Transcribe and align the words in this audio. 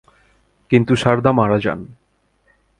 কিন্তু 0.71 0.93
সারদা 0.95 1.31
মারা 1.31 1.57
যান। 1.59 1.79